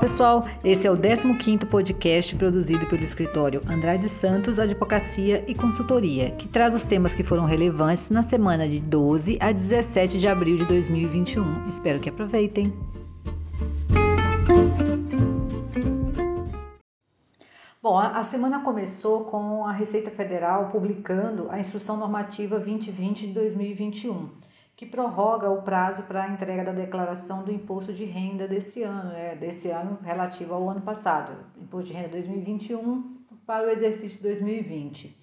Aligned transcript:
Pessoal, 0.00 0.46
esse 0.62 0.86
é 0.86 0.90
o 0.90 0.96
15º 0.96 1.66
podcast 1.66 2.36
produzido 2.36 2.86
pelo 2.86 3.02
escritório 3.02 3.60
Andrade 3.68 4.08
Santos 4.08 4.60
Advocacia 4.60 5.44
e 5.48 5.56
Consultoria, 5.56 6.30
que 6.30 6.46
traz 6.46 6.72
os 6.72 6.84
temas 6.84 7.16
que 7.16 7.24
foram 7.24 7.44
relevantes 7.44 8.08
na 8.08 8.22
semana 8.22 8.68
de 8.68 8.80
12 8.80 9.38
a 9.40 9.50
17 9.50 10.16
de 10.16 10.28
abril 10.28 10.56
de 10.56 10.64
2021. 10.66 11.66
Espero 11.66 11.98
que 11.98 12.08
aproveitem. 12.08 12.72
Bom, 17.82 17.98
a 17.98 18.22
semana 18.22 18.60
começou 18.60 19.24
com 19.24 19.66
a 19.66 19.72
Receita 19.72 20.12
Federal 20.12 20.70
publicando 20.70 21.50
a 21.50 21.58
Instrução 21.58 21.96
Normativa 21.96 22.60
2020 22.60 23.26
de 23.26 23.32
2021 23.32 24.28
que 24.78 24.86
prorroga 24.86 25.50
o 25.50 25.60
prazo 25.62 26.04
para 26.04 26.22
a 26.22 26.28
entrega 26.28 26.62
da 26.62 26.70
declaração 26.70 27.42
do 27.42 27.52
imposto 27.52 27.92
de 27.92 28.04
renda 28.04 28.46
desse 28.46 28.84
ano, 28.84 29.10
né, 29.10 29.34
desse 29.34 29.68
ano 29.70 29.98
relativo 30.04 30.54
ao 30.54 30.70
ano 30.70 30.80
passado, 30.80 31.32
imposto 31.60 31.88
de 31.88 31.94
renda 31.94 32.10
2021 32.10 33.16
para 33.44 33.66
o 33.66 33.70
exercício 33.70 34.22
2020. 34.22 35.18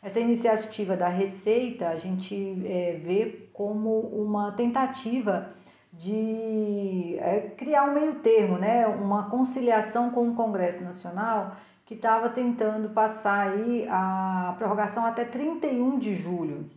Essa 0.00 0.20
iniciativa 0.20 0.96
da 0.96 1.08
Receita 1.08 1.88
a 1.88 1.96
gente 1.96 2.62
é, 2.64 3.00
vê 3.02 3.48
como 3.52 3.98
uma 3.98 4.52
tentativa 4.52 5.50
de 5.92 7.16
é, 7.18 7.52
criar 7.56 7.90
um 7.90 7.94
meio 7.94 8.20
termo, 8.20 8.58
né, 8.58 8.86
uma 8.86 9.28
conciliação 9.28 10.10
com 10.10 10.28
o 10.28 10.34
Congresso 10.36 10.84
Nacional 10.84 11.56
que 11.84 11.94
estava 11.94 12.28
tentando 12.28 12.90
passar 12.90 13.48
aí 13.48 13.88
a 13.90 14.54
prorrogação 14.56 15.04
até 15.04 15.24
31 15.24 15.98
de 15.98 16.14
julho 16.14 16.70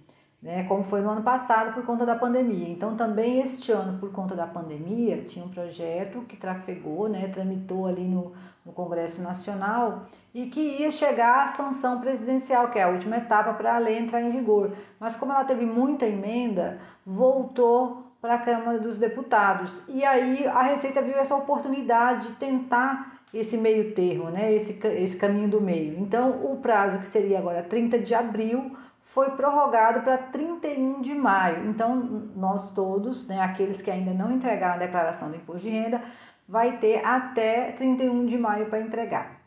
né, 0.43 0.65
como 0.65 0.83
foi 0.83 0.99
no 0.99 1.09
ano 1.09 1.23
passado 1.23 1.73
por 1.73 1.85
conta 1.85 2.05
da 2.05 2.17
pandemia. 2.17 2.67
Então, 2.67 2.97
também 2.97 3.39
este 3.39 3.71
ano, 3.71 3.97
por 3.97 4.11
conta 4.11 4.35
da 4.35 4.45
pandemia, 4.45 5.23
tinha 5.23 5.45
um 5.45 5.49
projeto 5.49 6.19
que 6.27 6.35
trafegou, 6.35 7.07
né, 7.07 7.29
tramitou 7.29 7.87
ali 7.87 8.03
no, 8.03 8.33
no 8.65 8.73
Congresso 8.73 9.21
Nacional 9.21 10.03
e 10.33 10.47
que 10.47 10.81
ia 10.81 10.91
chegar 10.91 11.45
à 11.45 11.47
sanção 11.47 12.01
presidencial, 12.01 12.69
que 12.69 12.77
é 12.77 12.83
a 12.83 12.89
última 12.89 13.17
etapa 13.17 13.53
para 13.53 13.75
a 13.75 13.77
lei 13.77 13.97
entrar 13.97 14.21
em 14.21 14.31
vigor. 14.31 14.73
Mas, 14.99 15.15
como 15.15 15.31
ela 15.31 15.45
teve 15.45 15.65
muita 15.65 16.05
emenda, 16.05 16.77
voltou 17.05 18.03
para 18.21 18.35
a 18.35 18.39
Câmara 18.39 18.79
dos 18.79 18.97
Deputados. 18.97 19.81
E 19.87 20.03
aí 20.03 20.45
a 20.47 20.63
Receita 20.63 21.01
viu 21.01 21.15
essa 21.15 21.35
oportunidade 21.35 22.27
de 22.27 22.33
tentar 22.35 23.12
esse 23.33 23.57
meio 23.57 23.93
termo, 23.95 24.29
né, 24.29 24.53
esse, 24.53 24.79
esse 24.87 25.17
caminho 25.17 25.49
do 25.49 25.59
meio. 25.59 25.99
Então, 25.99 26.45
o 26.45 26.57
prazo 26.57 26.99
que 26.99 27.07
seria 27.07 27.39
agora 27.39 27.63
30 27.63 27.97
de 27.99 28.13
abril 28.13 28.71
foi 29.01 29.31
prorrogado 29.31 30.01
para 30.01 30.17
31 30.17 31.01
de 31.01 31.15
maio. 31.15 31.67
Então, 31.67 31.95
nós 32.35 32.71
todos, 32.71 33.27
né, 33.27 33.41
aqueles 33.41 33.81
que 33.81 33.89
ainda 33.89 34.13
não 34.13 34.31
entregaram 34.31 34.75
a 34.75 34.77
declaração 34.77 35.29
do 35.29 35.35
imposto 35.35 35.67
de 35.67 35.69
renda, 35.69 36.01
vai 36.47 36.77
ter 36.77 37.03
até 37.03 37.71
31 37.71 38.25
de 38.27 38.37
maio 38.37 38.67
para 38.67 38.81
entregar. 38.81 39.41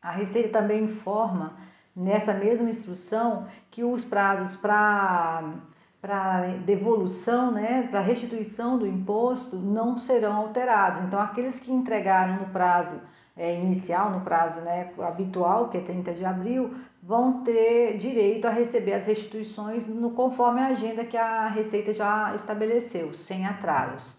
A 0.00 0.12
Receita 0.12 0.60
também 0.60 0.84
informa 0.84 1.52
nessa 1.94 2.32
mesma 2.32 2.70
instrução 2.70 3.46
que 3.70 3.82
os 3.82 4.04
prazos 4.04 4.56
para 4.56 5.54
para 6.00 6.42
devolução, 6.58 7.50
né, 7.50 7.88
para 7.90 7.98
restituição 7.98 8.78
do 8.78 8.86
imposto 8.86 9.56
não 9.56 9.96
serão 9.96 10.36
alterados. 10.36 11.00
Então, 11.00 11.18
aqueles 11.18 11.58
que 11.58 11.72
entregaram 11.72 12.36
no 12.36 12.46
prazo 12.50 13.00
é, 13.36 13.54
inicial, 13.54 14.10
no 14.10 14.22
prazo 14.22 14.60
né, 14.60 14.90
habitual, 14.98 15.68
que 15.68 15.76
é 15.76 15.80
30 15.80 16.12
de 16.14 16.24
abril, 16.24 16.74
vão 17.02 17.44
ter 17.44 17.98
direito 17.98 18.46
a 18.46 18.50
receber 18.50 18.94
as 18.94 19.06
restituições 19.06 19.86
no, 19.86 20.10
conforme 20.12 20.60
a 20.60 20.68
agenda 20.68 21.04
que 21.04 21.16
a 21.16 21.46
Receita 21.48 21.92
já 21.92 22.34
estabeleceu, 22.34 23.12
sem 23.14 23.46
atrasos. 23.46 24.18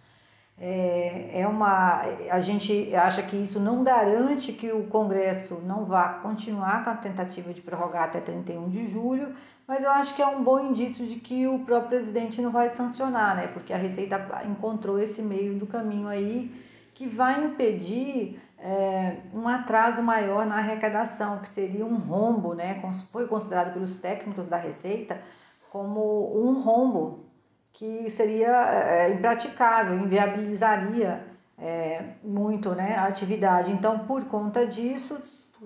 É, 0.59 1.41
é 1.41 1.47
uma, 1.47 2.01
a 2.31 2.39
gente 2.39 2.95
acha 2.95 3.22
que 3.22 3.35
isso 3.35 3.59
não 3.59 3.83
garante 3.83 4.51
que 4.51 4.72
o 4.72 4.85
Congresso 4.88 5.61
não 5.66 5.85
vá 5.85 6.09
continuar 6.09 6.84
com 6.84 6.89
a 6.89 6.95
tentativa 6.95 7.53
de 7.53 7.61
prorrogar 7.61 8.05
até 8.05 8.19
31 8.19 8.69
de 8.69 8.88
julho, 8.88 9.35
mas 9.67 9.84
eu 9.84 9.91
acho 9.91 10.16
que 10.16 10.22
é 10.22 10.28
um 10.28 10.44
bom 10.44 10.59
indício 10.59 11.05
de 11.05 11.19
que 11.19 11.45
o 11.45 11.59
próprio 11.59 11.89
presidente 11.89 12.41
não 12.41 12.51
vai 12.51 12.72
sancionar, 12.72 13.35
né? 13.35 13.47
Porque 13.47 13.72
a 13.72 13.78
Receita 13.78 14.44
encontrou 14.45 14.99
esse 14.99 15.22
meio 15.22 15.59
do 15.59 15.67
caminho 15.67 16.07
aí 16.07 16.51
que 16.95 17.05
vai 17.05 17.44
impedir 17.44 18.39
é, 18.59 19.18
um 19.34 19.47
atraso 19.47 20.01
maior 20.01 20.45
na 20.45 20.57
arrecadação, 20.57 21.40
que 21.40 21.50
seria 21.50 21.85
um 21.85 21.97
rombo, 21.97 22.53
né? 22.53 22.81
Foi 23.12 23.28
considerado 23.28 23.73
pelos 23.73 23.97
técnicos 24.00 24.47
da 24.47 24.57
Receita 24.57 25.22
como 25.69 26.35
um 26.35 26.62
rombo 26.62 27.25
que 27.72 28.09
seria 28.09 28.72
é, 28.72 29.09
impraticável, 29.12 29.96
inviabilizaria 29.96 31.23
é, 31.57 32.13
muito 32.23 32.73
né, 32.73 32.96
a 32.96 33.06
atividade. 33.06 33.72
Então, 33.72 34.00
por 34.00 34.25
conta 34.25 34.66
disso, 34.66 35.22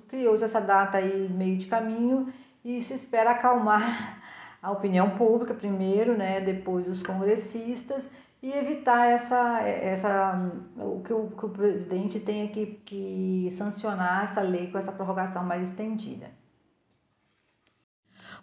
criou-se 0.10 0.44
essa 0.44 0.60
data 0.60 0.98
aí 0.98 1.30
meio 1.30 1.58
de 1.58 1.68
caminho 1.68 2.34
e 2.66 2.82
se 2.82 2.94
espera 2.94 3.32
acalmar 3.32 4.20
a 4.62 4.72
opinião 4.72 5.12
pública 5.12 5.54
primeiro, 5.54 6.18
né, 6.18 6.42
depois 6.42 6.88
os 6.88 7.02
congressistas 7.02 8.10
e 8.42 8.52
evitar 8.52 9.06
essa, 9.08 9.62
essa 9.62 10.52
o 10.78 11.02
que 11.04 11.14
o, 11.14 11.30
que 11.30 11.46
o 11.46 11.50
presidente 11.50 12.20
tenha 12.20 12.48
que, 12.48 12.66
que 12.86 13.48
sancionar 13.52 14.24
essa 14.24 14.42
lei 14.42 14.72
com 14.72 14.78
essa 14.78 14.92
prorrogação 14.92 15.44
mais 15.44 15.70
estendida. 15.70 16.32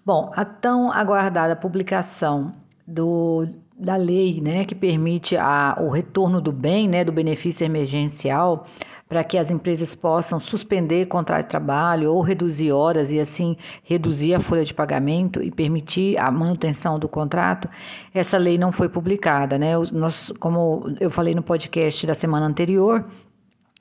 Bom, 0.04 0.32
a 0.36 0.44
tão 0.44 0.92
aguardada 0.92 1.56
publicação 1.56 2.54
do, 2.86 3.46
da 3.78 3.96
lei 3.96 4.40
né, 4.40 4.64
que 4.64 4.74
permite 4.74 5.36
a, 5.36 5.76
o 5.80 5.88
retorno 5.88 6.40
do 6.40 6.50
bem, 6.50 6.88
né, 6.88 7.04
do 7.04 7.12
benefício 7.12 7.64
emergencial, 7.64 8.66
para 9.08 9.24
que 9.24 9.38
as 9.38 9.50
empresas 9.50 9.94
possam 9.94 10.38
suspender 10.38 11.06
contrato 11.06 11.44
de 11.44 11.50
trabalho 11.50 12.12
ou 12.12 12.20
reduzir 12.20 12.72
horas 12.72 13.10
e 13.10 13.18
assim 13.18 13.56
reduzir 13.82 14.34
a 14.34 14.40
folha 14.40 14.64
de 14.64 14.74
pagamento 14.74 15.42
e 15.42 15.50
permitir 15.50 16.18
a 16.18 16.30
manutenção 16.30 16.98
do 16.98 17.08
contrato, 17.08 17.68
essa 18.12 18.36
lei 18.36 18.58
não 18.58 18.70
foi 18.70 18.88
publicada, 18.88 19.56
né? 19.56 19.72
Nós, 19.92 20.32
como 20.38 20.94
eu 21.00 21.10
falei 21.10 21.34
no 21.34 21.42
podcast 21.42 22.06
da 22.06 22.14
semana 22.14 22.44
anterior, 22.44 23.06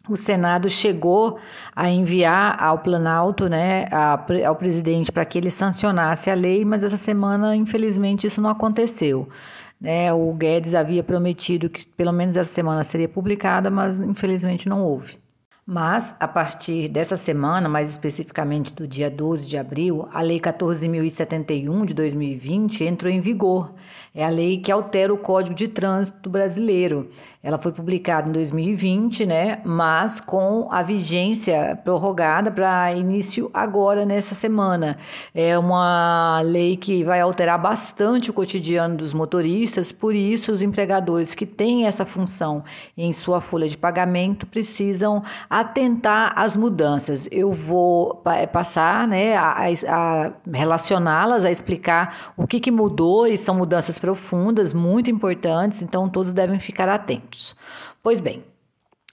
o 0.07 0.15
Senado 0.15 0.69
chegou 0.69 1.37
a 1.75 1.89
enviar 1.89 2.55
ao 2.63 2.79
Planalto, 2.79 3.49
né, 3.49 3.85
ao 4.45 4.55
presidente, 4.55 5.11
para 5.11 5.25
que 5.25 5.37
ele 5.37 5.51
sancionasse 5.51 6.31
a 6.31 6.33
lei, 6.33 6.63
mas 6.63 6.81
essa 6.81 6.95
semana, 6.95 7.53
infelizmente, 7.53 8.25
isso 8.25 8.39
não 8.39 8.49
aconteceu. 8.49 9.27
Né? 9.79 10.11
O 10.13 10.33
Guedes 10.33 10.73
havia 10.73 11.03
prometido 11.03 11.69
que 11.69 11.85
pelo 11.87 12.11
menos 12.11 12.35
essa 12.35 12.51
semana 12.51 12.83
seria 12.83 13.07
publicada, 13.07 13.69
mas 13.69 13.99
infelizmente 13.99 14.67
não 14.67 14.81
houve. 14.81 15.19
Mas, 15.69 16.15
a 16.17 16.29
partir 16.29 16.87
dessa 16.87 17.17
semana, 17.17 17.67
mais 17.67 17.89
especificamente 17.89 18.71
do 18.71 18.87
dia 18.87 19.09
12 19.09 19.45
de 19.45 19.57
abril, 19.57 20.07
a 20.13 20.21
Lei 20.21 20.39
14.071 20.39 21.85
de 21.85 21.93
2020 21.93 22.85
entrou 22.85 23.11
em 23.11 23.19
vigor. 23.19 23.73
É 24.17 24.25
a 24.25 24.29
lei 24.29 24.57
que 24.57 24.71
altera 24.71 25.13
o 25.13 25.17
Código 25.17 25.53
de 25.53 25.67
Trânsito 25.67 26.27
brasileiro. 26.27 27.07
Ela 27.43 27.59
foi 27.59 27.71
publicada 27.71 28.27
em 28.27 28.31
2020, 28.31 29.27
né? 29.27 29.61
Mas 29.63 30.19
com 30.19 30.67
a 30.71 30.81
vigência 30.81 31.79
prorrogada 31.83 32.49
para 32.49 32.91
início 32.93 33.51
agora 33.53 34.07
nessa 34.07 34.33
semana. 34.33 34.97
É 35.35 35.55
uma 35.57 36.41
lei 36.43 36.75
que 36.75 37.03
vai 37.03 37.21
alterar 37.21 37.61
bastante 37.61 38.31
o 38.31 38.33
cotidiano 38.33 38.97
dos 38.97 39.13
motoristas, 39.13 39.91
por 39.91 40.15
isso 40.15 40.51
os 40.51 40.63
empregadores 40.63 41.35
que 41.35 41.45
têm 41.45 41.85
essa 41.85 42.03
função 42.03 42.63
em 42.97 43.13
sua 43.13 43.39
folha 43.39 43.69
de 43.69 43.77
pagamento 43.77 44.47
precisam 44.47 45.23
atentar 45.59 46.33
às 46.35 46.55
mudanças. 46.55 47.27
Eu 47.31 47.51
vou 47.51 48.21
passar, 48.53 49.07
né, 49.07 49.35
a, 49.35 49.65
a 49.89 50.31
relacioná-las, 50.53 51.43
a 51.43 51.51
explicar 51.51 52.33
o 52.37 52.45
que, 52.45 52.59
que 52.59 52.69
mudou 52.69 53.25
e 53.25 53.37
são 53.37 53.55
mudanças 53.55 53.97
profundas, 53.97 54.71
muito 54.71 55.09
importantes, 55.09 55.81
então 55.81 56.07
todos 56.07 56.31
devem 56.31 56.59
ficar 56.59 56.87
atentos. 56.87 57.55
Pois 58.03 58.19
bem, 58.19 58.43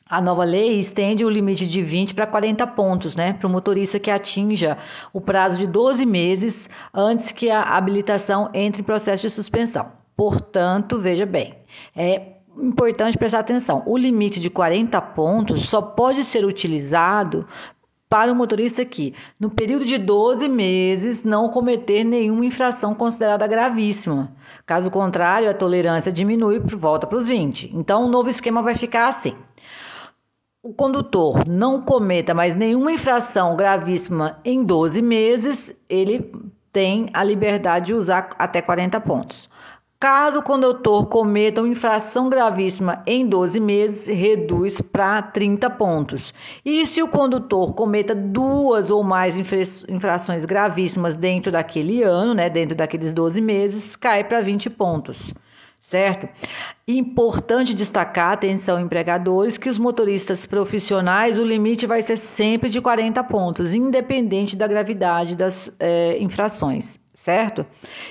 a 0.07 0.21
nova 0.21 0.45
lei 0.45 0.79
estende 0.79 1.25
o 1.25 1.31
limite 1.31 1.67
de 1.67 1.83
20 1.83 2.13
para 2.13 2.27
40 2.27 2.67
pontos, 2.67 3.17
né, 3.17 3.33
para 3.33 3.47
o 3.47 3.51
motorista 3.51 3.99
que 3.99 4.11
atinja 4.11 4.77
o 5.15 5.23
prazo 5.23 5.57
de 5.57 5.67
12 5.67 6.05
meses 6.05 6.69
antes 6.93 7.33
que 7.33 7.51
a 7.51 7.63
habilitação 7.63 8.51
entre 8.53 8.83
em 8.83 8.85
processo 8.85 9.23
de 9.23 9.31
suspensão. 9.31 9.93
Portanto, 10.15 11.01
veja 11.01 11.25
bem, 11.25 11.55
é 11.97 12.34
importante 12.59 13.19
prestar 13.19 13.41
atenção. 13.41 13.83
O 13.87 13.97
limite 13.97 14.41
de 14.41 14.51
40 14.51 15.01
pontos 15.01 15.69
só 15.69 15.81
pode 15.83 16.25
ser 16.25 16.45
utilizado 16.45 17.47
para 18.09 18.31
o 18.31 18.35
motorista 18.35 18.85
que, 18.85 19.13
no 19.41 19.51
período 19.51 19.85
de 19.85 19.99
12 19.99 20.49
meses, 20.49 21.25
não 21.25 21.49
cometer 21.49 22.05
nenhuma 22.05 22.47
infração 22.47 22.95
considerada 22.95 23.47
gravíssima. 23.47 24.33
Caso 24.65 24.91
contrário, 24.91 25.51
a 25.51 25.55
tolerância 25.55 26.13
diminui 26.13 26.57
e 26.57 26.77
volta 26.77 27.07
para 27.07 27.19
os 27.19 27.27
20. 27.27 27.73
Então, 27.75 28.05
o 28.05 28.09
novo 28.09 28.31
esquema 28.31 28.63
vai 28.63 28.77
ficar 28.77 29.09
assim. 29.09 29.37
O 30.63 30.73
condutor 30.73 31.47
não 31.47 31.83
cometa 31.83 32.33
mais 32.33 32.55
nenhuma 32.55 32.93
infração 32.93 33.57
gravíssima 33.57 34.39
em 34.45 34.65
12 34.65 35.03
meses, 35.03 35.85
ele 35.91 36.33
tem 36.73 37.09
a 37.13 37.23
liberdade 37.23 37.87
de 37.87 37.95
usar 37.95 38.31
até 38.39 38.63
40 38.63 39.01
pontos. 39.01 39.51
Caso 40.05 40.41
o 40.41 40.43
condutor 40.43 41.07
cometa 41.07 41.63
uma 41.63 41.71
infração 41.71 42.29
gravíssima 42.29 43.03
em 43.07 43.27
12 43.27 43.59
meses, 43.59 44.07
reduz 44.07 44.79
para 44.79 45.23
30 45.23 45.71
pontos. 45.71 46.35
E 46.63 46.87
se 46.87 47.03
o 47.03 47.09
condutor 47.09 47.73
cometa 47.73 48.15
duas 48.15 48.91
ou 48.91 49.03
mais 49.03 49.39
infrações 49.89 50.45
gravíssimas 50.45 51.17
dentro 51.17 51.51
daquele 51.51 52.03
ano, 52.03 52.35
né, 52.35 52.51
dentro 52.51 52.77
daqueles 52.77 53.15
12 53.15 53.41
meses, 53.41 53.97
cai 53.97 54.23
para 54.23 54.43
20 54.43 54.69
pontos 54.69 55.33
certo? 55.81 56.27
Importante 56.89 57.75
destacar, 57.75 58.33
atenção 58.33 58.81
empregadores, 58.81 59.59
que 59.59 59.69
os 59.69 59.77
motoristas 59.77 60.47
profissionais, 60.47 61.39
o 61.39 61.45
limite 61.45 61.87
vai 61.87 62.01
ser 62.01 62.17
sempre 62.17 62.71
de 62.71 62.81
40 62.81 63.23
pontos, 63.25 63.75
independente 63.75 64.57
da 64.57 64.67
gravidade 64.67 65.37
das 65.37 65.75
é, 65.79 66.17
infrações, 66.19 66.99
certo? 67.15 67.65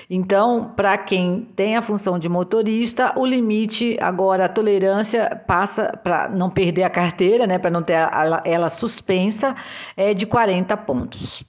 Então, 0.08 0.72
para 0.74 0.96
quem 0.96 1.42
tem 1.54 1.76
a 1.76 1.82
função 1.82 2.18
de 2.18 2.28
motorista, 2.28 3.12
o 3.18 3.26
limite, 3.26 3.96
agora 4.00 4.46
a 4.46 4.48
tolerância 4.48 5.36
passa 5.46 5.96
para 6.02 6.28
não 6.28 6.48
perder 6.48 6.84
a 6.84 6.90
carteira, 6.90 7.46
né, 7.46 7.58
para 7.58 7.70
não 7.70 7.82
ter 7.82 7.92
ela, 7.92 8.42
ela 8.44 8.70
suspensa, 8.70 9.54
é 9.96 10.14
de 10.14 10.26
40 10.26 10.74
pontos. 10.78 11.44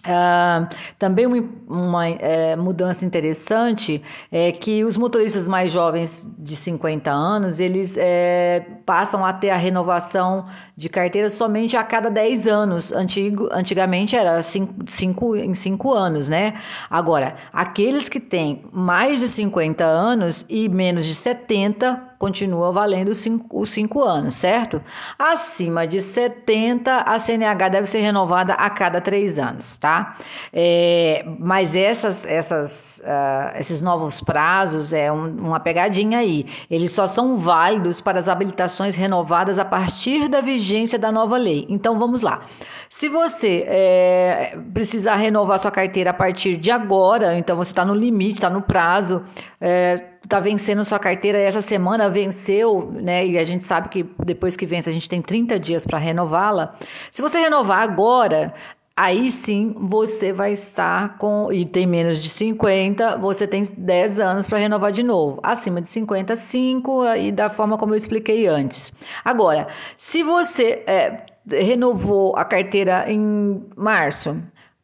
Uh, 0.00 0.66
também 0.98 1.26
uma, 1.26 1.44
uma 1.68 2.08
é, 2.08 2.56
mudança 2.56 3.04
interessante 3.04 4.02
é 4.32 4.50
que 4.50 4.82
os 4.82 4.96
motoristas 4.96 5.46
mais 5.46 5.70
jovens 5.70 6.26
de 6.38 6.56
50 6.56 7.10
anos 7.10 7.60
eles 7.60 7.98
é, 7.98 8.66
passam 8.86 9.24
a 9.24 9.32
ter 9.32 9.50
a 9.50 9.56
renovação 9.56 10.46
de 10.74 10.88
carteira 10.88 11.28
somente 11.28 11.76
a 11.76 11.84
cada 11.84 12.10
10 12.10 12.46
anos. 12.46 12.92
Antigo, 12.92 13.48
antigamente 13.52 14.16
era 14.16 14.40
5 14.42 15.36
em 15.36 15.54
5 15.54 15.92
anos, 15.92 16.28
né? 16.28 16.54
Agora, 16.88 17.36
aqueles 17.52 18.08
que 18.08 18.20
têm 18.20 18.64
mais 18.72 19.20
de 19.20 19.28
50 19.28 19.84
anos 19.84 20.46
e 20.48 20.68
menos 20.68 21.04
de 21.04 21.14
70 21.14 22.09
continua 22.20 22.70
valendo 22.70 23.08
os 23.08 23.70
5 23.70 24.02
anos, 24.02 24.34
certo? 24.34 24.82
Acima 25.18 25.86
de 25.86 26.02
70, 26.02 27.04
a 27.06 27.18
CNH 27.18 27.68
deve 27.70 27.86
ser 27.86 28.00
renovada 28.00 28.52
a 28.52 28.68
cada 28.68 29.00
3 29.00 29.38
anos, 29.38 29.78
tá? 29.78 30.14
É, 30.52 31.24
mas 31.38 31.74
essas, 31.74 32.26
essas, 32.26 33.00
uh, 33.06 33.58
esses 33.58 33.80
novos 33.80 34.20
prazos 34.20 34.92
é 34.92 35.10
um, 35.10 35.34
uma 35.46 35.58
pegadinha 35.60 36.18
aí. 36.18 36.44
Eles 36.70 36.92
só 36.92 37.06
são 37.06 37.38
válidos 37.38 38.02
para 38.02 38.18
as 38.18 38.28
habilitações 38.28 38.94
renovadas 38.94 39.58
a 39.58 39.64
partir 39.64 40.28
da 40.28 40.42
vigência 40.42 40.98
da 40.98 41.10
nova 41.10 41.38
lei. 41.38 41.66
Então 41.70 41.98
vamos 41.98 42.20
lá. 42.20 42.42
Se 42.90 43.08
você 43.08 43.64
é, 43.66 44.58
precisar 44.74 45.16
renovar 45.16 45.58
sua 45.58 45.70
carteira 45.70 46.10
a 46.10 46.14
partir 46.14 46.58
de 46.58 46.70
agora, 46.70 47.34
então 47.38 47.56
você 47.56 47.70
está 47.70 47.82
no 47.82 47.94
limite, 47.94 48.34
está 48.34 48.50
no 48.50 48.60
prazo. 48.60 49.24
É, 49.58 50.09
está 50.30 50.38
vencendo 50.38 50.84
sua 50.84 51.00
carteira 51.00 51.36
essa 51.36 51.60
semana, 51.60 52.08
venceu, 52.08 52.88
né? 52.92 53.26
E 53.26 53.36
a 53.36 53.42
gente 53.42 53.64
sabe 53.64 53.88
que 53.88 54.06
depois 54.24 54.56
que 54.56 54.64
vence 54.64 54.88
a 54.88 54.92
gente 54.92 55.08
tem 55.08 55.20
30 55.20 55.58
dias 55.58 55.84
para 55.84 55.98
renová-la. 55.98 56.76
Se 57.10 57.20
você 57.20 57.40
renovar 57.40 57.82
agora, 57.82 58.54
aí 58.96 59.28
sim 59.28 59.74
você 59.76 60.32
vai 60.32 60.52
estar 60.52 61.18
com. 61.18 61.52
E 61.52 61.66
tem 61.66 61.84
menos 61.84 62.22
de 62.22 62.30
50, 62.30 63.18
você 63.18 63.44
tem 63.44 63.64
10 63.76 64.20
anos 64.20 64.46
para 64.46 64.58
renovar 64.58 64.92
de 64.92 65.02
novo. 65.02 65.40
Acima 65.42 65.80
de 65.80 65.88
50, 65.90 66.36
5, 66.36 67.14
e 67.16 67.32
da 67.32 67.50
forma 67.50 67.76
como 67.76 67.94
eu 67.94 67.98
expliquei 67.98 68.46
antes. 68.46 68.92
Agora, 69.24 69.66
se 69.96 70.22
você 70.22 70.84
é, 70.86 71.24
renovou 71.50 72.36
a 72.36 72.44
carteira 72.44 73.10
em 73.10 73.66
março 73.76 74.40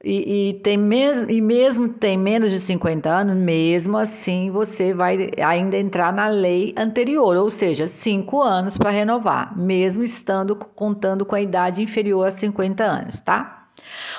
e, 0.06 0.50
e, 0.50 0.54
tem 0.60 0.76
mes 0.78 1.24
e 1.28 1.40
mesmo 1.40 1.88
tem 1.88 2.16
menos 2.16 2.52
de 2.52 2.60
50 2.60 3.10
anos, 3.10 3.36
mesmo 3.36 3.96
assim 3.96 4.52
você 4.52 4.94
vai 4.94 5.30
ainda 5.44 5.76
entrar 5.76 6.12
na 6.12 6.28
lei 6.28 6.72
anterior, 6.78 7.36
ou 7.36 7.50
seja, 7.50 7.88
5 7.88 8.40
anos 8.40 8.78
para 8.78 8.90
renovar, 8.90 9.58
mesmo 9.58 10.04
estando 10.04 10.54
contando 10.54 11.26
com 11.26 11.34
a 11.34 11.40
idade 11.40 11.82
inferior 11.82 12.28
a 12.28 12.32
50 12.32 12.84
anos, 12.84 13.20
tá? 13.20 13.64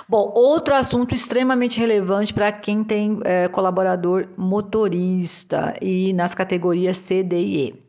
Bom, 0.10 0.32
outro 0.36 0.76
assunto 0.76 1.16
extremamente 1.16 1.80
relevante 1.80 2.34
para 2.34 2.52
quem 2.52 2.84
tem 2.84 3.20
é, 3.24 3.48
colaborador 3.48 4.28
motorista 4.36 5.74
e 5.82 6.12
nas 6.12 6.36
categorias 6.36 6.98
C, 6.98 7.24
D 7.24 7.40
e 7.40 7.68
E. 7.70 7.87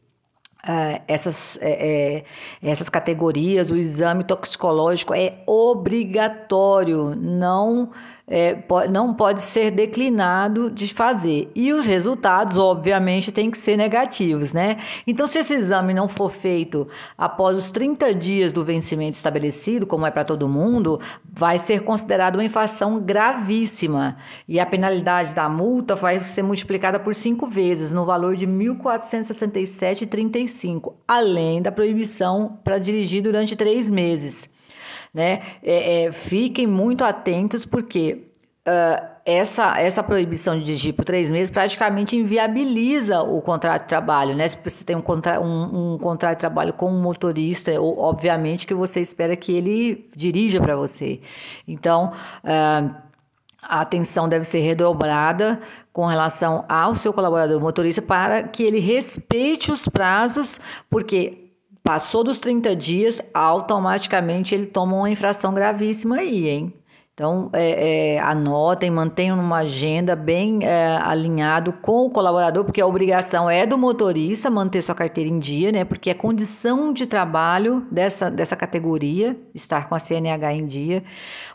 Uh, 0.65 1.01
essas, 1.07 1.57
é, 1.63 2.25
é, 2.63 2.69
essas 2.69 2.89
categorias, 2.89 3.71
o 3.71 3.77
exame 3.77 4.25
toxicológico 4.25 5.15
é 5.15 5.43
obrigatório, 5.47 7.15
não 7.15 7.93
é, 8.29 8.59
não 8.91 9.15
pode 9.15 9.43
ser 9.43 9.71
declinado 9.71 10.71
de 10.71 10.93
fazer. 10.93 11.51
E 11.55 11.73
os 11.73 11.87
resultados, 11.87 12.59
obviamente, 12.59 13.33
têm 13.33 13.51
que 13.51 13.57
ser 13.57 13.75
negativos, 13.77 14.53
né? 14.53 14.77
Então, 15.07 15.27
se 15.27 15.39
esse 15.39 15.55
exame 15.55 15.95
não 15.95 16.07
for 16.09 16.31
feito 16.31 16.87
após 17.17 17.57
os 17.57 17.71
30 17.71 18.15
dias 18.15 18.53
do 18.53 18.63
vencimento 18.63 19.17
estabelecido, 19.17 19.87
como 19.87 20.05
é 20.05 20.11
para 20.11 20.25
todo 20.25 20.47
mundo, 20.49 21.01
vai 21.33 21.59
ser 21.59 21.81
considerado 21.81 22.35
uma 22.37 22.45
infração 22.45 23.01
gravíssima. 23.01 24.19
E 24.47 24.61
a 24.61 24.67
penalidade 24.67 25.35
da 25.35 25.49
multa 25.49 25.95
vai 25.95 26.21
ser 26.21 26.43
multiplicada 26.43 27.01
por 27.01 27.15
cinco 27.15 27.47
vezes, 27.47 27.95
no 27.95 28.05
valor 28.05 28.37
de 28.37 28.45
R$ 28.45 28.53
1.467,35, 28.53 30.93
além 31.07 31.63
da 31.63 31.73
proibição 31.73 32.59
para 32.63 32.79
dirigir 32.79 33.23
durante 33.23 33.57
três 33.57 33.91
meses 33.91 34.58
né? 35.13 35.43
É, 35.63 36.05
é, 36.05 36.13
fiquem 36.13 36.67
muito 36.67 37.05
atentos 37.05 37.65
porque 37.65 38.29
uh, 38.67 39.07
essa, 39.25 39.79
essa 39.79 40.03
proibição 40.03 40.59
de 40.59 40.65
dirigir 40.65 40.95
por 40.95 41.05
três 41.05 41.31
meses 41.31 41.51
praticamente 41.51 42.17
inviabiliza 42.17 43.23
o 43.23 43.41
contrato 43.43 43.83
de 43.83 43.89
trabalho, 43.89 44.35
né? 44.35 44.49
Se 44.49 44.59
você 44.63 44.85
tem 44.85 44.97
um, 44.97 45.03
contra, 45.03 45.41
um, 45.41 45.95
um 45.95 45.99
contrato 45.99 46.37
de 46.37 46.41
trabalho 46.41 46.73
com 46.73 46.91
um 46.91 47.01
motorista, 47.01 47.73
obviamente 47.81 48.67
que 48.67 48.75
você 48.75 49.01
espera 49.01 49.37
que 49.37 49.53
ele 49.53 50.11
dirija 50.15 50.61
para 50.61 50.77
você. 50.77 51.21
Então, 51.67 52.13
uh, 52.45 53.09
a 53.63 53.81
atenção 53.81 54.29
deve 54.29 54.45
ser 54.45 54.61
redobrada 54.61 55.61
com 55.93 56.07
relação 56.07 56.65
ao 56.69 56.95
seu 56.95 57.13
colaborador 57.13 57.61
motorista 57.61 58.01
para 58.01 58.45
que 58.45 58.63
ele 58.63 58.79
respeite 58.79 59.71
os 59.71 59.89
prazos, 59.89 60.61
porque 60.89 61.48
Passou 61.89 62.23
dos 62.23 62.39
30 62.39 62.77
dias, 62.77 63.23
automaticamente 63.33 64.55
ele 64.55 64.67
toma 64.67 64.95
uma 64.95 65.09
infração 65.09 65.55
gravíssima 65.55 66.17
aí, 66.17 66.47
hein? 66.47 66.75
Então, 67.15 67.49
é, 67.55 68.17
é, 68.17 68.21
anotem, 68.21 68.91
mantenham 68.91 69.41
uma 69.41 69.61
agenda 69.61 70.15
bem 70.15 70.67
é, 70.67 70.99
alinhado 70.99 71.73
com 71.73 72.05
o 72.05 72.11
colaborador, 72.11 72.63
porque 72.63 72.83
a 72.83 72.87
obrigação 72.87 73.49
é 73.49 73.65
do 73.65 73.79
motorista 73.79 74.51
manter 74.51 74.83
sua 74.83 74.95
carteira 74.95 75.31
em 75.31 75.39
dia, 75.39 75.73
né? 75.73 75.83
Porque 75.83 76.11
é 76.11 76.15
condição 76.15 76.93
de 76.93 77.07
trabalho 77.07 77.87
dessa, 77.91 78.31
dessa 78.31 78.55
categoria 78.55 79.35
estar 79.55 79.89
com 79.89 79.95
a 79.95 79.99
CNH 79.99 80.53
em 80.53 80.67
dia. 80.67 81.03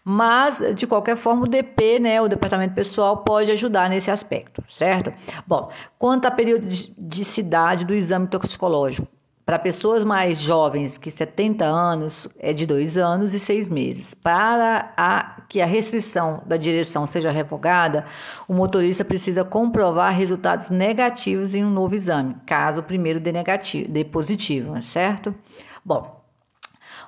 Mas, 0.03 0.63
de 0.73 0.87
qualquer 0.87 1.15
forma, 1.15 1.43
o 1.43 1.47
DP, 1.47 1.99
né, 1.99 2.19
o 2.19 2.27
Departamento 2.27 2.73
Pessoal, 2.73 3.17
pode 3.17 3.51
ajudar 3.51 3.87
nesse 3.87 4.09
aspecto, 4.09 4.63
certo? 4.67 5.13
Bom, 5.45 5.69
quanto 5.99 6.25
à 6.25 6.31
periodicidade 6.31 7.85
do 7.85 7.93
exame 7.93 8.25
toxicológico, 8.25 9.07
para 9.45 9.59
pessoas 9.59 10.03
mais 10.05 10.39
jovens 10.39 10.97
que 10.97 11.11
70 11.11 11.65
anos, 11.65 12.29
é 12.39 12.53
de 12.53 12.65
dois 12.65 12.97
anos 12.97 13.33
e 13.33 13.39
seis 13.39 13.69
meses. 13.69 14.13
Para 14.13 14.91
a, 14.95 15.41
que 15.49 15.61
a 15.61 15.65
restrição 15.65 16.41
da 16.45 16.55
direção 16.55 17.05
seja 17.05 17.31
revogada, 17.31 18.05
o 18.47 18.53
motorista 18.53 19.03
precisa 19.03 19.43
comprovar 19.43 20.13
resultados 20.15 20.69
negativos 20.69 21.53
em 21.53 21.63
um 21.63 21.69
novo 21.69 21.93
exame, 21.93 22.35
caso 22.45 22.81
o 22.81 22.83
primeiro 22.83 23.19
dê, 23.19 23.31
negativo, 23.31 23.91
dê 23.91 24.05
positivo, 24.05 24.81
certo? 24.81 25.35
Bom, 25.83 26.22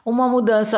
uma 0.06 0.30
mudança 0.30 0.78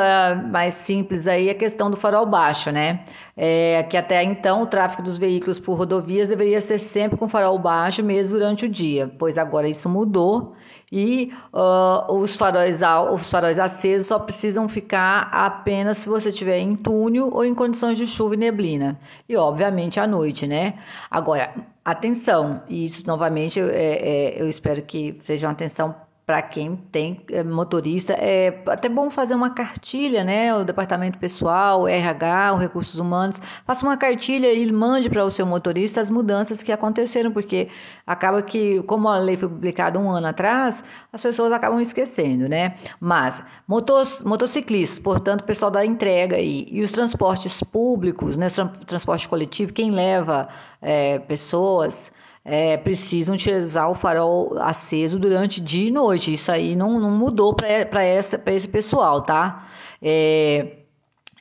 mais 0.50 0.74
simples 0.74 1.28
aí 1.28 1.50
é 1.50 1.52
a 1.52 1.56
questão 1.56 1.92
do 1.92 1.98
farol 1.98 2.26
baixo, 2.26 2.72
né? 2.72 3.04
É, 3.36 3.84
que 3.84 3.98
até 3.98 4.24
então 4.24 4.62
o 4.62 4.66
tráfego 4.66 5.04
dos 5.04 5.18
veículos 5.18 5.60
por 5.60 5.74
rodovias 5.78 6.30
deveria 6.30 6.62
ser 6.62 6.80
sempre 6.80 7.18
com 7.18 7.28
farol 7.28 7.60
baixo, 7.60 8.02
mesmo 8.02 8.38
durante 8.38 8.66
o 8.66 8.70
dia, 8.70 9.14
pois 9.20 9.38
agora 9.38 9.68
isso 9.68 9.90
mudou 9.90 10.56
e 10.90 11.34
uh, 11.54 12.14
os, 12.14 12.38
faróis, 12.38 12.82
os 13.12 13.30
faróis 13.30 13.60
acesos 13.60 14.08
só 14.08 14.18
precisam 14.18 14.70
ficar 14.70 15.30
apenas 15.34 15.98
se 15.98 16.08
você 16.08 16.30
estiver 16.30 16.60
em 16.60 16.76
túnel 16.76 17.30
ou 17.34 17.44
em 17.44 17.54
condições 17.54 17.98
de 17.98 18.08
chuva 18.08 18.36
e 18.36 18.38
neblina. 18.38 18.98
E 19.28 19.36
obviamente 19.36 20.00
à 20.00 20.08
noite, 20.08 20.48
né? 20.48 20.76
Agora, 21.12 21.54
atenção, 21.84 22.64
isso 22.70 23.06
novamente 23.06 23.60
é, 23.60 23.66
é, 23.66 24.42
eu 24.42 24.48
espero 24.48 24.82
que 24.82 25.20
seja 25.24 25.48
uma 25.48 25.54
atenção 25.54 26.07
para 26.28 26.42
quem 26.42 26.76
tem 26.76 27.24
é, 27.32 27.42
motorista. 27.42 28.12
É 28.12 28.62
até 28.68 28.90
bom 28.90 29.10
fazer 29.10 29.34
uma 29.34 29.50
cartilha, 29.52 30.26
né? 30.26 30.54
O 30.54 30.66
departamento 30.66 31.18
pessoal, 31.18 31.84
o 31.84 31.88
RH, 31.88 32.54
os 32.54 32.60
recursos 32.60 33.00
humanos, 33.00 33.42
faça 33.66 33.86
uma 33.86 33.96
cartilha 33.96 34.52
e 34.52 34.70
mande 34.70 35.10
para 35.10 35.24
o 35.24 35.32
seu 35.32 35.46
motorista 35.46 36.02
as 36.02 36.12
mudanças 36.12 36.62
que 36.62 36.70
aconteceram, 36.70 37.32
porque 37.32 37.70
acaba 38.06 38.42
que, 38.42 38.84
como 38.84 39.08
a 39.08 39.18
lei 39.18 39.38
foi 39.38 39.48
publicada 39.48 39.98
um 39.98 40.12
ano 40.12 40.28
atrás, 40.28 40.84
as 41.14 41.24
pessoas 41.24 41.54
acabam 41.54 41.80
esquecendo, 41.80 42.50
né? 42.50 42.76
Mas 43.00 43.42
motos, 43.66 44.22
motociclistas, 44.22 45.00
portanto, 45.00 45.42
o 45.42 45.46
pessoal 45.46 45.72
da 45.72 45.86
entrega 45.86 46.38
e, 46.38 46.68
e 46.70 46.82
os 46.82 46.92
transportes 46.92 47.64
públicos, 47.64 48.36
né? 48.36 48.48
Transporte 48.86 49.30
coletivo, 49.30 49.72
quem 49.72 49.92
leva 49.92 50.50
é, 50.82 51.20
pessoas 51.20 52.12
é, 52.50 52.78
precisam 52.78 53.36
utilizar 53.36 53.92
o 53.92 53.96
farol 53.96 54.58
aceso 54.60 55.20
durante 55.20 55.60
dia 55.60 55.90
e 55.90 55.92
noite. 55.92 56.32
Isso 56.32 56.50
aí 56.50 56.78
não, 56.78 56.98
não 56.98 57.12
mudou 57.12 57.54
para 57.54 58.06
esse 58.06 58.68
pessoal, 58.70 59.22
tá? 59.22 59.68
É, 60.02 60.78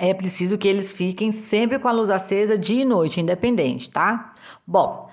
é 0.00 0.12
preciso 0.12 0.58
que 0.58 0.66
eles 0.66 0.92
fiquem 0.92 1.30
sempre 1.30 1.78
com 1.78 1.86
a 1.86 1.92
luz 1.92 2.10
acesa 2.10 2.58
dia 2.58 2.82
e 2.82 2.84
noite, 2.84 3.20
independente, 3.20 3.88
tá? 3.88 4.34
Bom, 4.66 5.08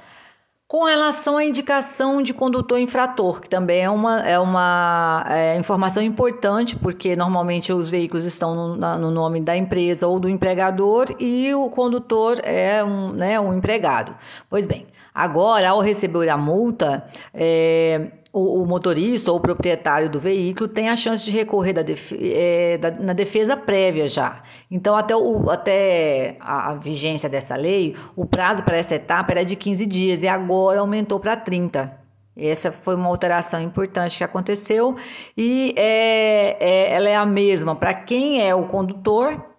com 0.67 0.85
relação 0.85 1.38
à 1.38 1.45
indicação 1.45 2.23
de 2.23 2.33
condutor 2.33 2.79
infrator, 2.79 3.39
que 3.39 3.47
também 3.47 3.83
é 3.83 3.89
uma, 3.91 4.27
é 4.27 4.39
uma 4.39 5.23
é, 5.29 5.55
informação 5.57 6.01
importante, 6.01 6.75
porque 6.75 7.15
normalmente 7.15 7.71
os 7.71 7.88
veículos 7.88 8.25
estão 8.25 8.55
no, 8.55 8.75
na, 8.75 8.97
no, 8.97 9.12
nome 9.12 9.39
da 9.39 9.55
empresa 9.55 10.07
ou 10.07 10.19
do 10.19 10.27
empregador 10.27 11.15
e 11.19 11.53
o 11.53 11.69
condutor 11.69 12.41
é 12.43 12.83
um, 12.83 13.12
né, 13.12 13.39
um 13.39 13.53
empregado. 13.53 14.15
Pois 14.50 14.65
bem, 14.65 14.88
agora, 15.13 15.70
ao 15.70 15.79
receber 15.79 16.29
a 16.29 16.38
multa, 16.38 17.05
é, 17.34 18.12
o, 18.34 18.65
motorista 18.65 19.32
ou 19.32 19.38
o 19.38 19.39
proprietário 19.39 20.10
do 20.10 20.20
veículo 20.20 20.67
tem 20.67 20.89
a 20.89 20.96
chance 20.96 21.24
de 21.24 21.29
recorrer 21.29 21.74
da 21.74 21.84
def, 21.84 22.12
é, 22.20 22.79
da, 22.79 22.89
na 22.89 23.13
defesa 23.13 23.55
prévia 23.55 24.08
já. 24.08 24.41
Então, 24.72 24.98
até, 24.98 25.15
o, 25.15 25.50
até 25.51 26.36
a, 26.39 26.72
a, 26.72 26.75
vigência 26.75 27.29
dessa 27.29 27.55
lei, 27.55 27.96
o 28.15 28.25
prazo 28.25 28.63
para 28.63 28.77
essa 28.77 28.96
etapa 28.96 29.32
era 29.34 29.46
de 29.46 29.55
15 29.55 29.86
dias 29.86 30.24
e 30.24 30.27
agora 30.27 30.79
aumentou 30.79 31.20
para 31.20 31.36
30. 31.36 32.01
Essa 32.36 32.72
foi 32.72 32.96
uma 32.96 33.10
alteração 33.10 33.62
importante 33.62 34.17
que 34.17 34.24
aconteceu 34.24 34.96
e 35.38 35.75
é, 35.77 36.58
é 36.60 36.93
ela 36.93 37.08
é 37.08 37.15
a 37.15 37.27
mesma 37.27 37.75
para 37.75 37.93
quem 37.93 38.41
é 38.41 38.55
o 38.55 38.65
condutor 38.65 39.52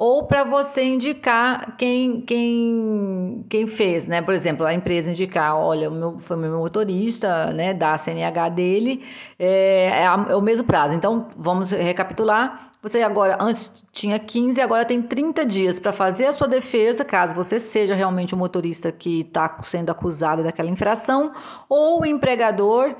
ou 0.00 0.24
para 0.24 0.44
você 0.44 0.82
indicar 0.82 1.76
quem, 1.76 2.22
quem, 2.22 3.44
quem 3.50 3.66
fez, 3.66 4.06
né? 4.06 4.22
Por 4.22 4.32
exemplo, 4.32 4.64
a 4.64 4.72
empresa 4.72 5.10
indicar, 5.10 5.54
olha, 5.54 5.90
o 5.90 5.92
meu, 5.92 6.18
foi 6.18 6.38
meu 6.38 6.56
motorista, 6.56 7.52
né? 7.52 7.74
Da 7.74 7.98
CNH 7.98 8.48
dele, 8.48 9.04
é, 9.38 9.88
é, 9.88 10.04
é 10.04 10.34
o 10.34 10.40
mesmo 10.40 10.64
prazo. 10.64 10.94
Então, 10.94 11.28
vamos 11.36 11.70
recapitular. 11.70 12.70
Você 12.82 13.02
agora, 13.02 13.36
antes 13.38 13.84
tinha 13.92 14.18
15, 14.18 14.58
agora 14.62 14.86
tem 14.86 15.02
30 15.02 15.44
dias 15.44 15.78
para 15.78 15.92
fazer 15.92 16.24
a 16.24 16.32
sua 16.32 16.48
defesa, 16.48 17.04
caso 17.04 17.34
você 17.34 17.60
seja 17.60 17.94
realmente 17.94 18.34
o 18.34 18.38
motorista 18.38 18.90
que 18.90 19.20
está 19.20 19.58
sendo 19.62 19.90
acusado 19.90 20.42
daquela 20.42 20.70
infração, 20.70 21.30
ou 21.68 22.00
o 22.00 22.06
empregador 22.06 22.96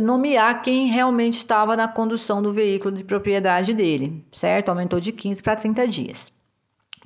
nomear 0.00 0.62
quem 0.62 0.86
realmente 0.88 1.36
estava 1.36 1.76
na 1.76 1.88
condução 1.88 2.42
do 2.42 2.52
veículo 2.52 2.94
de 2.94 3.04
propriedade 3.04 3.74
dele, 3.74 4.24
certo? 4.32 4.68
Aumentou 4.68 5.00
de 5.00 5.12
15 5.12 5.42
para 5.42 5.56
30 5.56 5.88
dias. 5.88 6.32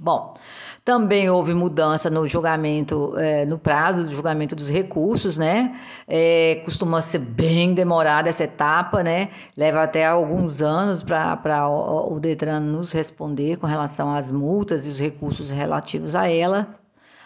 Bom, 0.01 0.37
também 0.85 1.29
houve 1.29 1.53
mudança 1.55 2.09
no 2.09 2.27
julgamento, 2.29 3.15
é, 3.19 3.45
no 3.45 3.59
prazo 3.59 4.05
do 4.05 4.15
julgamento 4.15 4.55
dos 4.55 4.71
recursos, 4.71 5.37
né? 5.37 5.77
É, 6.07 6.63
costuma 6.65 7.03
ser 7.03 7.19
bem 7.19 7.75
demorada 7.75 8.29
essa 8.29 8.45
etapa, 8.45 9.03
né? 9.03 9.31
Leva 9.57 9.83
até 9.83 10.07
alguns 10.07 10.63
anos 10.63 11.03
para 11.03 11.69
o 11.69 12.21
Detran 12.21 12.61
nos 12.61 12.93
responder 12.93 13.57
com 13.57 13.67
relação 13.67 14.15
às 14.15 14.31
multas 14.31 14.87
e 14.87 14.89
os 14.89 15.01
recursos 15.01 15.51
relativos 15.51 16.15
a 16.15 16.31
ela, 16.31 16.79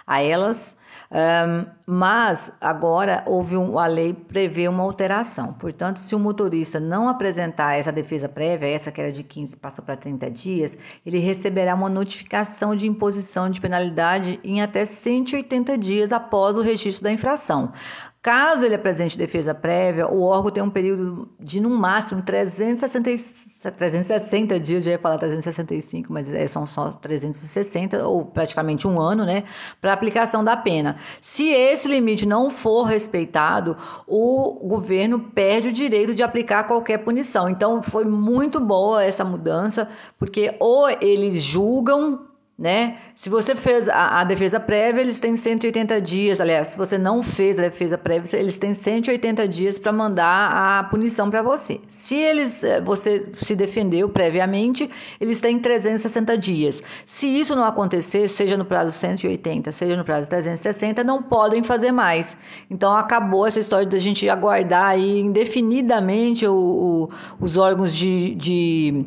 a 0.07 0.23
elas. 0.23 0.79
Um, 1.13 1.67
mas 1.87 2.57
agora 2.59 3.23
houve 3.27 3.55
um, 3.55 3.79
a 3.79 3.87
lei 3.87 4.15
prevê 4.15 4.67
uma 4.67 4.83
alteração. 4.83 5.53
Portanto, 5.53 5.99
se 5.99 6.15
o 6.15 6.19
motorista 6.19 6.81
não 6.81 7.07
apresentar 7.07 7.75
essa 7.77 7.93
defesa 7.93 8.31
prévia, 8.31 8.69
essa 8.69 8.91
que 8.91 8.99
era 8.99 9.13
de 9.13 9.23
15 9.23 9.59
passou 9.59 9.85
para 9.85 9.95
30 9.95 10.31
dias, 10.31 10.77
ele 11.05 11.19
receberá 11.19 11.75
uma 11.75 11.91
notificação 11.91 12.75
de 12.75 12.87
imposição 12.87 13.51
de 13.51 13.61
penalidade 13.61 14.41
em 14.43 14.63
até 14.63 14.87
180 14.87 15.77
dias 15.77 16.13
após 16.13 16.57
o 16.57 16.63
registro 16.63 17.05
da 17.05 17.13
infração. 17.13 17.73
Caso 18.23 18.65
ele 18.65 18.77
apresente 18.77 19.19
defesa 19.19 19.53
prévia, 19.53 20.07
o 20.07 20.23
órgão 20.23 20.53
tem 20.53 20.63
um 20.63 20.71
período 20.71 21.29
de, 21.41 21.59
no 21.61 21.69
máximo, 21.71 22.23
360, 22.23 23.73
360 23.73 24.61
dias, 24.61 24.85
já 24.85 24.93
ia 24.93 24.99
falar 25.01 25.19
365, 25.19 26.13
mas 26.13 26.33
é, 26.33 26.47
são 26.47 26.65
só 26.65 26.91
360, 26.91 28.07
ou 28.07 28.25
praticamente 28.25 28.87
um 28.87 29.01
ano, 29.01 29.25
né, 29.25 29.43
para 29.81 29.93
aplicação 29.93 30.45
da 30.45 30.57
pena. 30.57 30.99
Se 31.21 31.49
esse 31.49 31.89
limite 31.89 32.25
não 32.25 32.49
for 32.49 32.85
respeitado, 32.85 33.77
o 34.07 34.69
governo 34.69 35.19
perde 35.19 35.67
o 35.67 35.73
direito 35.73 36.15
de 36.15 36.23
aplicar 36.23 36.63
qualquer 36.63 36.99
punição. 36.99 37.49
Então, 37.49 37.83
foi 37.83 38.05
muito 38.05 38.61
boa 38.61 39.03
essa 39.03 39.25
mudança, 39.25 39.89
porque 40.17 40.55
ou 40.61 40.89
eles 41.01 41.43
julgam 41.43 42.32
né? 42.63 42.99
Se 43.13 43.29
você 43.29 43.57
fez 43.57 43.89
a, 43.89 44.21
a, 44.21 44.25
defesa 44.25 44.61
prévia, 44.61 45.01
eles 45.01 45.19
têm 45.19 45.37
180 45.37 46.01
dias. 46.01 46.41
Aliás, 46.41 46.69
se 46.69 46.79
você 46.79 46.97
não 46.97 47.21
fez 47.21 47.59
a 47.59 47.63
defesa 47.63 47.99
prévia, 47.99 48.39
eles 48.39 48.57
têm 48.57 48.73
180 48.73 49.49
dias 49.49 49.81
para 49.81 49.93
mandar 49.93 50.79
a 50.79 50.85
punição 50.85 51.29
para 51.29 51.43
você. 51.43 51.81
Se 51.89 52.15
eles 52.15 52.63
eh, 52.63 52.81
você 52.81 53.29
se 53.37 53.57
defendeu 53.57 54.09
previamente, 54.09 54.89
eles 55.21 55.41
têm 55.41 55.59
360 55.59 56.39
dias. 56.39 56.85
Se 57.05 57.27
isso 57.27 57.57
não 57.57 57.65
acontecer, 57.65 58.29
seja 58.29 58.57
no 58.57 58.65
prazo 58.65 58.93
180, 58.93 59.73
seja 59.73 59.97
no 59.97 60.05
prazo 60.05 60.29
360, 60.29 61.03
não 61.03 61.21
podem 61.21 61.65
fazer 61.65 61.91
mais. 61.91 62.37
Então 62.71 62.95
acabou 62.95 63.45
essa 63.45 63.59
história 63.59 63.87
da 63.87 63.99
gente 63.99 64.29
aguardar 64.29 64.91
aí 64.91 65.19
indefinidamente 65.19 66.47
o, 66.47 66.55
o, 66.55 67.11
os 67.41 67.57
órgãos 67.57 67.93
de, 67.93 68.37
de 68.37 69.05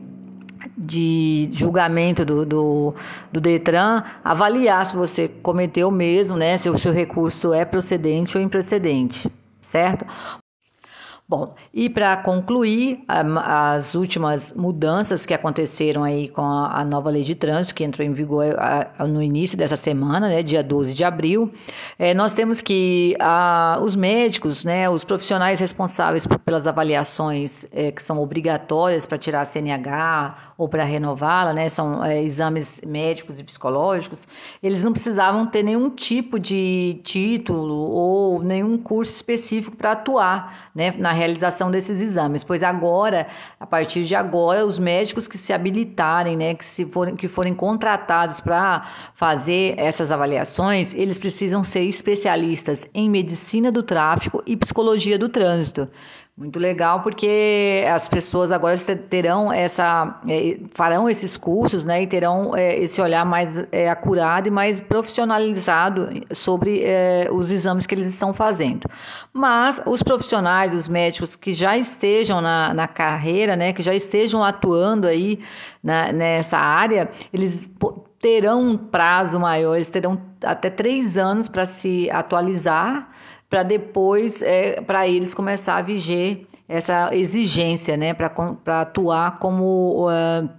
de 0.77 1.49
julgamento 1.51 2.25
do, 2.25 2.45
do, 2.45 2.95
do, 3.31 3.41
Detran 3.41 4.03
avaliar 4.23 4.85
se 4.85 4.95
você 4.95 5.27
cometeu 5.27 5.91
mesmo, 5.91 6.37
né? 6.37 6.57
Se 6.57 6.69
o 6.69 6.77
seu 6.77 6.93
recurso 6.93 7.53
é 7.53 7.65
procedente 7.65 8.37
ou 8.37 8.43
improcedente, 8.43 9.29
certo? 9.61 10.05
Bom, 11.27 11.55
e 11.73 11.89
para 11.89 12.15
concluir, 12.17 13.03
as 13.07 13.95
últimas 13.95 14.55
mudanças 14.55 15.25
que 15.25 15.33
aconteceram 15.33 16.03
aí 16.03 16.29
com 16.29 16.43
a, 16.43 16.85
nova 16.85 17.09
lei 17.09 17.23
de 17.23 17.33
trânsito, 17.33 17.73
que 17.73 17.83
entrou 17.83 18.05
em 18.05 18.13
vigor 18.13 18.45
no 19.09 19.23
início 19.23 19.57
dessa 19.57 19.75
semana, 19.75 20.29
né, 20.29 20.43
dia 20.43 20.61
12 20.61 20.93
de 20.93 21.03
abril, 21.03 21.51
é, 21.97 22.13
nós 22.13 22.31
temos 22.31 22.61
que 22.61 23.17
os 23.81 23.95
médicos, 23.95 24.63
né, 24.63 24.87
os 24.87 25.03
profissionais 25.03 25.59
responsáveis 25.59 26.27
pelas 26.45 26.67
avaliações 26.67 27.65
é, 27.73 27.91
que 27.91 28.03
são 28.03 28.19
obrigatórias 28.19 29.07
para 29.07 29.17
tirar 29.17 29.41
a 29.41 29.45
CNH 29.45 30.53
ou 30.59 30.69
para 30.69 30.83
renová-la, 30.83 31.53
né, 31.53 31.69
são 31.69 32.05
é, 32.05 32.21
exames 32.21 32.81
médicos 32.85 33.39
e 33.39 33.43
psicológicos, 33.43 34.27
eles 34.61 34.83
não 34.83 34.91
precisavam 34.91 35.47
ter 35.47 35.63
nenhum 35.63 35.89
tipo 35.89 36.39
de 36.39 37.01
título 37.03 37.73
ou 37.73 38.43
nenhum 38.43 38.77
curso 38.77 39.11
específico 39.11 39.75
para 39.75 39.93
atuar 39.93 40.69
né, 40.75 40.93
na 40.99 41.14
realização 41.15 41.71
desses 41.71 41.99
exames, 42.01 42.43
pois 42.43 42.61
agora, 42.61 43.27
a 43.59 43.65
partir 43.65 44.05
de 44.05 44.13
agora, 44.13 44.65
os 44.65 44.77
médicos 44.77 45.27
que 45.27 45.37
se 45.37 45.51
habilitarem, 45.51 46.37
né, 46.37 46.53
que, 46.53 46.63
se 46.63 46.85
forem, 46.85 47.15
que 47.15 47.27
forem 47.27 47.55
contratados 47.55 48.39
para 48.39 48.87
fazer 49.13 49.73
essas 49.77 50.11
avaliações, 50.11 50.93
eles 50.93 51.17
precisam 51.17 51.63
ser 51.63 51.81
especialistas 51.81 52.87
em 52.93 53.09
medicina 53.09 53.71
do 53.71 53.81
tráfico 53.81 54.43
e 54.45 54.55
psicologia 54.55 55.17
do 55.17 55.27
trânsito. 55.27 55.89
Muito 56.37 56.59
legal, 56.59 57.01
porque 57.01 57.85
as 57.89 58.09
pessoas 58.09 58.51
agora 58.51 58.77
terão 59.09 59.53
essa, 59.53 60.19
é, 60.27 60.59
farão 60.73 61.09
esses 61.09 61.37
cursos, 61.37 61.85
né, 61.85 62.01
e 62.01 62.07
terão 62.07 62.53
é, 62.53 62.77
esse 62.77 62.99
olhar 62.99 63.23
mais 63.23 63.65
é, 63.71 63.89
acurado 63.89 64.45
e 64.45 64.51
mais 64.51 64.81
profissionalizado 64.81 66.09
sobre 66.33 66.83
os 67.31 67.51
exames 67.51 67.87
que 67.87 67.95
eles 67.95 68.07
estão 68.07 68.33
fazendo. 68.33 68.85
Mas 69.31 69.81
os 69.85 70.03
profissionais, 70.03 70.73
os 70.73 70.89
médicos 70.89 71.37
que 71.37 71.53
já 71.53 71.77
estejam 71.77 72.41
na, 72.41 72.73
na 72.73 72.85
carreira, 72.85 73.55
né, 73.55 73.71
que 73.71 73.81
já 73.81 73.93
estejam 73.93 74.43
atuando 74.43 75.07
aí 75.07 75.39
na, 75.81 76.11
nessa 76.11 76.57
área, 76.57 77.09
eles 77.31 77.69
terão 78.19 78.71
um 78.71 78.77
prazo 78.77 79.39
maior, 79.39 79.75
eles 79.75 79.87
terão 79.87 80.21
até 80.43 80.69
três 80.69 81.17
anos 81.17 81.47
para 81.47 81.65
se 81.65 82.11
atualizar 82.11 83.14
para 83.49 83.63
depois, 83.63 84.41
é, 84.41 84.81
para 84.81 85.07
eles 85.07 85.33
começar 85.33 85.77
a 85.77 85.81
viger 85.81 86.45
essa 86.67 87.13
exigência, 87.13 87.95
né, 87.95 88.13
para 88.13 88.81
atuar 88.81 89.37
como 89.37 90.07
uh, 90.07 90.49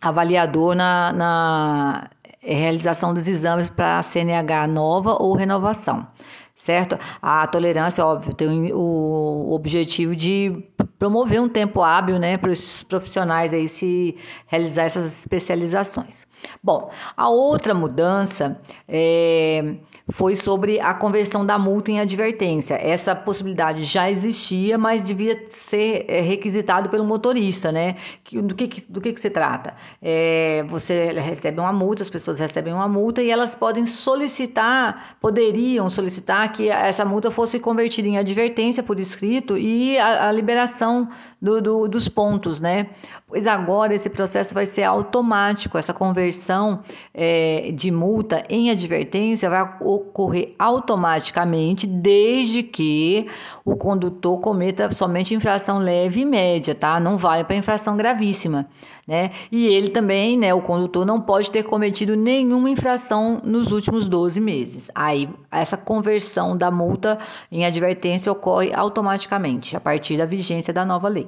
avaliador 0.00 0.74
na, 0.74 1.12
na 1.12 2.10
realização 2.40 3.12
dos 3.12 3.26
exames 3.26 3.68
para 3.68 4.02
CNH 4.02 4.68
nova 4.68 5.16
ou 5.20 5.34
renovação, 5.34 6.06
certo? 6.54 6.96
A 7.20 7.46
tolerância, 7.48 8.06
óbvio, 8.06 8.32
tem 8.34 8.72
o 8.72 9.48
objetivo 9.50 10.14
de 10.14 10.64
promover 10.98 11.40
um 11.40 11.48
tempo 11.48 11.82
hábil, 11.82 12.18
né, 12.18 12.36
para 12.36 12.50
os 12.50 12.82
profissionais 12.82 13.52
aí 13.52 13.68
se 13.68 14.16
realizar 14.46 14.84
essas 14.84 15.06
especializações. 15.06 16.26
Bom, 16.62 16.90
a 17.16 17.28
outra 17.28 17.72
mudança 17.72 18.60
é, 18.88 19.76
foi 20.10 20.34
sobre 20.34 20.80
a 20.80 20.92
conversão 20.94 21.44
da 21.46 21.58
multa 21.58 21.90
em 21.90 22.00
advertência. 22.00 22.74
Essa 22.74 23.14
possibilidade 23.14 23.84
já 23.84 24.10
existia, 24.10 24.76
mas 24.76 25.02
devia 25.02 25.44
ser 25.48 26.04
é, 26.08 26.20
requisitado 26.20 26.88
pelo 26.88 27.04
motorista, 27.04 27.70
né? 27.70 27.96
Do 28.32 28.54
que, 28.54 28.84
do 28.88 29.00
que, 29.00 29.12
que 29.12 29.20
se 29.20 29.30
trata? 29.30 29.74
É, 30.02 30.64
você 30.68 31.12
recebe 31.12 31.60
uma 31.60 31.72
multa, 31.72 32.02
as 32.02 32.10
pessoas 32.10 32.38
recebem 32.38 32.72
uma 32.72 32.88
multa 32.88 33.22
e 33.22 33.30
elas 33.30 33.54
podem 33.54 33.86
solicitar, 33.86 35.16
poderiam 35.20 35.88
solicitar 35.90 36.52
que 36.52 36.68
essa 36.68 37.04
multa 37.04 37.30
fosse 37.30 37.60
convertida 37.60 38.08
em 38.08 38.18
advertência 38.18 38.82
por 38.82 38.98
escrito 38.98 39.56
e 39.56 39.98
a, 39.98 40.28
a 40.28 40.32
liberação 40.32 40.67
coração 40.68 41.08
do, 41.40 41.60
do, 41.60 41.88
dos 41.88 42.08
pontos, 42.08 42.60
né? 42.60 42.88
Pois 43.26 43.46
agora 43.46 43.94
esse 43.94 44.08
processo 44.08 44.54
vai 44.54 44.66
ser 44.66 44.84
automático, 44.84 45.78
essa 45.78 45.92
conversão 45.92 46.80
é, 47.12 47.70
de 47.72 47.90
multa 47.90 48.42
em 48.48 48.70
advertência 48.70 49.50
vai 49.50 49.76
ocorrer 49.80 50.54
automaticamente, 50.58 51.86
desde 51.86 52.62
que 52.62 53.26
o 53.64 53.76
condutor 53.76 54.40
cometa 54.40 54.90
somente 54.90 55.34
infração 55.34 55.78
leve 55.78 56.20
e 56.20 56.24
média, 56.24 56.74
tá? 56.74 56.98
Não 56.98 57.18
vai 57.18 57.44
para 57.44 57.54
infração 57.54 57.96
gravíssima, 57.96 58.66
né? 59.06 59.30
E 59.52 59.66
ele 59.66 59.90
também, 59.90 60.36
né, 60.38 60.52
o 60.54 60.62
condutor 60.62 61.04
não 61.04 61.20
pode 61.20 61.50
ter 61.50 61.62
cometido 61.62 62.16
nenhuma 62.16 62.70
infração 62.70 63.40
nos 63.44 63.70
últimos 63.70 64.08
12 64.08 64.40
meses. 64.40 64.90
Aí 64.94 65.28
essa 65.50 65.76
conversão 65.76 66.56
da 66.56 66.70
multa 66.70 67.18
em 67.52 67.64
advertência 67.64 68.32
ocorre 68.32 68.72
automaticamente 68.72 69.76
a 69.76 69.80
partir 69.80 70.16
da 70.16 70.24
vigência 70.24 70.72
da 70.72 70.84
nova 70.84 71.08
lei. 71.08 71.27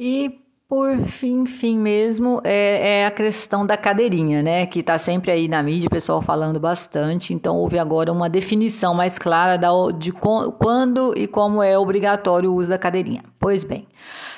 E 0.00 0.40
por 0.68 0.96
fim, 0.98 1.44
fim 1.44 1.76
mesmo, 1.76 2.40
é, 2.44 3.00
é, 3.00 3.06
a 3.06 3.10
questão 3.10 3.66
da 3.66 3.76
cadeirinha, 3.76 4.42
né? 4.44 4.64
Que 4.64 4.78
está 4.78 4.96
sempre 4.96 5.32
aí 5.32 5.48
na 5.48 5.60
mídia, 5.60 5.88
o 5.88 5.90
pessoal 5.90 6.22
falando 6.22 6.60
bastante. 6.60 7.34
Então, 7.34 7.56
houve 7.56 7.80
agora 7.80 8.12
uma 8.12 8.28
definição 8.28 8.94
mais 8.94 9.18
clara 9.18 9.56
da, 9.58 9.70
de 9.98 10.12
quando 10.12 11.14
e 11.16 11.26
como 11.26 11.60
é 11.62 11.76
obrigatório 11.76 12.52
o 12.52 12.54
uso 12.54 12.70
da 12.70 12.78
cadeirinha. 12.78 13.24
Pois 13.40 13.64
bem, 13.64 13.88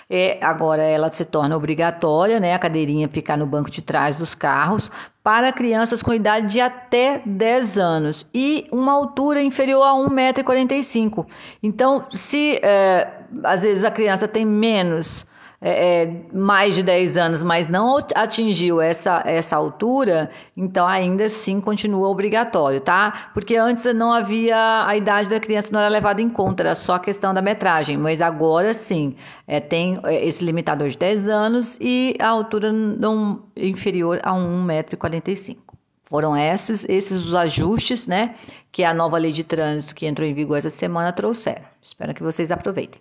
é, 0.09 0.39
agora 0.41 0.83
ela 0.83 1.11
se 1.13 1.27
torna 1.27 1.55
obrigatória, 1.55 2.41
né? 2.41 2.55
A 2.55 2.59
cadeirinha 2.59 3.07
ficar 3.07 3.37
no 3.37 3.47
banco 3.47 3.71
de 3.71 3.83
trás 3.83 4.17
dos 4.17 4.35
carros 4.35 4.91
para 5.23 5.53
crianças 5.53 6.03
com 6.03 6.15
idade 6.15 6.47
de 6.47 6.61
até 6.61 7.21
10 7.27 7.77
anos 7.77 8.27
e 8.33 8.67
uma 8.73 8.93
altura 8.93 9.43
inferior 9.43 9.83
a 9.83 9.93
1,45m. 10.09 11.27
Então, 11.63 12.07
se 12.11 12.59
é, 12.63 13.09
às 13.45 13.61
vezes 13.61 13.85
a 13.85 13.91
criança 13.91 14.27
tem 14.27 14.47
menos 14.47 15.29
é, 15.63 16.03
é, 16.03 16.23
mais 16.33 16.75
de 16.75 16.83
10 16.83 17.17
anos, 17.19 17.43
mas 17.43 17.69
não 17.69 17.99
atingiu 18.15 18.81
essa, 18.81 19.23
essa 19.27 19.57
altura, 19.57 20.31
então 20.57 20.87
ainda 20.87 21.25
assim 21.27 21.61
continua 21.61 22.09
obrigatório, 22.09 22.81
tá? 22.81 23.31
Porque 23.35 23.57
antes 23.57 23.85
não 23.95 24.11
havia 24.13 24.87
a 24.87 24.97
idade 24.97 25.29
da 25.29 25.39
criança, 25.39 25.71
não 25.73 25.81
era 25.81 25.89
levada 25.89 26.23
em 26.23 26.31
conta, 26.31 26.63
era 26.63 26.75
só 26.75 26.95
a 26.95 26.99
questão 26.99 27.35
da 27.35 27.43
metragem, 27.43 27.99
mas 27.99 28.23
agora 28.23 28.73
sim, 28.73 29.15
é, 29.47 29.61
tem 29.61 30.01
é, 30.05 30.27
esse 30.27 30.43
limitador 30.43 30.89
de 30.89 30.97
10 30.97 31.29
anos 31.29 31.77
e 31.79 32.15
a 32.19 32.29
altura 32.29 32.73
não 32.73 33.43
inferior 33.55 34.19
a 34.23 34.33
1,45m. 34.33 35.59
Foram 36.03 36.37
esses, 36.37 36.89
esses 36.89 37.27
os 37.27 37.35
ajustes, 37.37 38.09
né, 38.09 38.35
que 38.73 38.83
a 38.83 38.93
nova 38.93 39.17
lei 39.17 39.31
de 39.31 39.45
trânsito 39.45 39.95
que 39.95 40.07
entrou 40.07 40.27
em 40.27 40.35
vigor 40.35 40.59
essa 40.59 40.71
semana 40.71 41.13
trouxeram. 41.13 41.63
Espero 41.81 42.15
que 42.15 42.23
vocês 42.23 42.51
aproveitem. 42.51 43.01